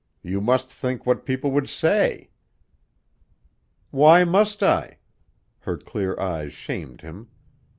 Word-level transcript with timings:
You 0.23 0.41
must 0.41 0.67
think 0.73 1.05
what 1.05 1.27
people 1.27 1.51
would 1.51 1.69
say!" 1.69 2.31
"Why 3.91 4.23
must 4.23 4.63
I?" 4.63 4.97
Her 5.59 5.77
clear 5.77 6.19
eyes 6.19 6.53
shamed 6.53 7.01
him. 7.01 7.27